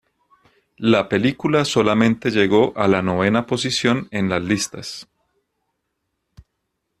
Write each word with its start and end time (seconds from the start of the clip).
La 0.79 1.07
película 1.09 1.63
solamente 1.63 2.31
llegó 2.31 2.73
a 2.75 2.87
la 2.87 3.03
novena 3.03 3.45
posición 3.45 4.07
en 4.09 4.29
las 4.29 4.41
listas. 4.41 5.07